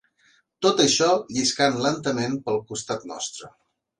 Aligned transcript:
Tot 0.65 0.79
això 0.85 1.09
lliscant 1.35 1.77
lentament 1.83 2.39
pel 2.47 2.59
costat 2.73 3.09
nostre 3.15 3.53